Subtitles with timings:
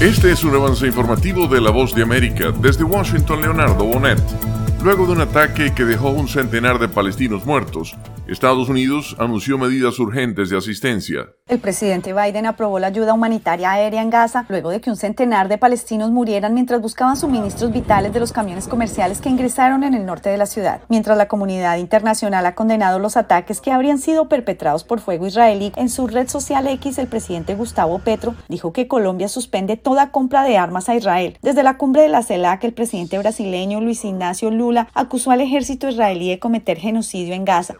[0.00, 2.52] Este es un avance informativo de La Voz de América.
[2.52, 4.20] Desde Washington, Leonardo Bonet.
[4.84, 7.96] Luego de un ataque que dejó un centenar de palestinos muertos,
[8.28, 11.30] Estados Unidos anunció medidas urgentes de asistencia.
[11.48, 15.46] El presidente Biden aprobó la ayuda humanitaria aérea en Gaza luego de que un centenar
[15.46, 20.04] de palestinos murieran mientras buscaban suministros vitales de los camiones comerciales que ingresaron en el
[20.04, 20.80] norte de la ciudad.
[20.88, 25.72] Mientras la comunidad internacional ha condenado los ataques que habrían sido perpetrados por fuego israelí,
[25.76, 30.42] en su red social X el presidente Gustavo Petro dijo que Colombia suspende toda compra
[30.42, 31.38] de armas a Israel.
[31.42, 35.88] Desde la cumbre de la CELAC, el presidente brasileño Luis Ignacio Lula acusó al ejército
[35.88, 37.76] israelí de cometer genocidio en Gaza.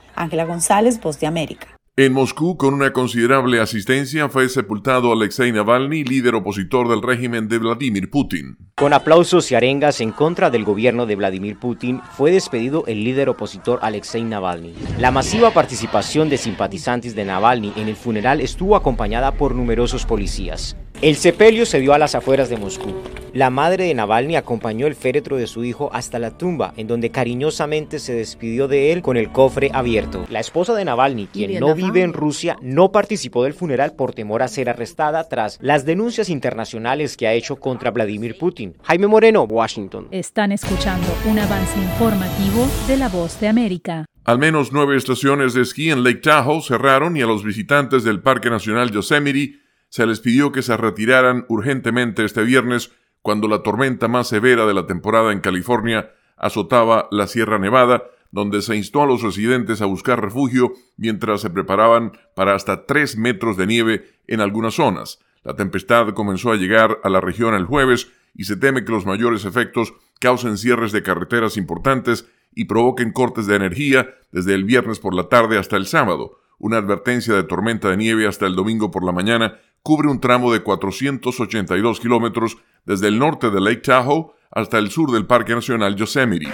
[0.46, 1.75] González, Voz de América.
[1.98, 7.56] En Moscú, con una considerable asistencia, fue sepultado Alexei Navalny, líder opositor del régimen de
[7.56, 8.58] Vladimir Putin.
[8.74, 13.30] Con aplausos y arengas en contra del gobierno de Vladimir Putin, fue despedido el líder
[13.30, 14.74] opositor Alexei Navalny.
[14.98, 20.76] La masiva participación de simpatizantes de Navalny en el funeral estuvo acompañada por numerosos policías.
[21.02, 22.94] El sepelio se dio a las afueras de Moscú.
[23.34, 27.10] La madre de Navalny acompañó el féretro de su hijo hasta la tumba, en donde
[27.10, 30.24] cariñosamente se despidió de él con el cofre abierto.
[30.30, 34.42] La esposa de Navalny, quien no vive en Rusia, no participó del funeral por temor
[34.42, 38.74] a ser arrestada tras las denuncias internacionales que ha hecho contra Vladimir Putin.
[38.82, 40.08] Jaime Moreno, Washington.
[40.12, 44.06] Están escuchando un avance informativo de La Voz de América.
[44.24, 48.22] Al menos nueve estaciones de esquí en Lake Tahoe cerraron y a los visitantes del
[48.22, 52.92] Parque Nacional Yosemite se les pidió que se retiraran urgentemente este viernes
[53.22, 58.62] cuando la tormenta más severa de la temporada en California azotaba la Sierra Nevada, donde
[58.62, 63.56] se instó a los residentes a buscar refugio mientras se preparaban para hasta tres metros
[63.56, 65.20] de nieve en algunas zonas.
[65.42, 69.06] La tempestad comenzó a llegar a la región el jueves y se teme que los
[69.06, 74.98] mayores efectos causen cierres de carreteras importantes y provoquen cortes de energía desde el viernes
[74.98, 76.38] por la tarde hasta el sábado.
[76.58, 80.52] Una advertencia de tormenta de nieve hasta el domingo por la mañana cubre un tramo
[80.52, 85.94] de 482 kilómetros desde el norte de Lake Tahoe hasta el sur del Parque Nacional
[85.94, 86.48] Yosemite.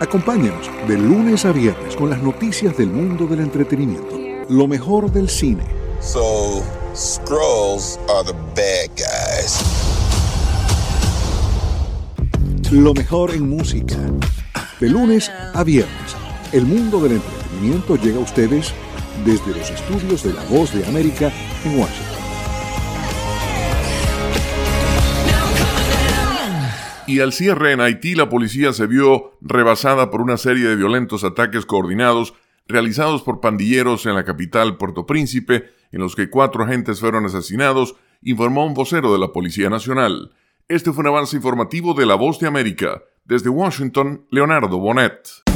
[0.00, 4.16] Acompáñenos de lunes a viernes con las noticias del mundo del entretenimiento,
[4.48, 5.64] lo mejor del cine.
[6.00, 6.62] So,
[6.94, 9.60] scrolls are the bad guys.
[12.72, 13.98] Lo mejor en música.
[14.80, 16.16] De lunes a viernes,
[16.52, 18.72] el mundo del entretenimiento llega a ustedes
[19.24, 21.32] desde los estudios de La Voz de América
[21.64, 22.18] en Washington.
[27.06, 31.24] Y al cierre en Haití, la policía se vio rebasada por una serie de violentos
[31.24, 32.34] ataques coordinados
[32.68, 37.96] realizados por pandilleros en la capital Puerto Príncipe, en los que cuatro agentes fueron asesinados,
[38.22, 40.32] informó un vocero de la Policía Nacional.
[40.68, 43.02] Este fue un avance informativo de La Voz de América.
[43.24, 45.47] Desde Washington, Leonardo Bonet.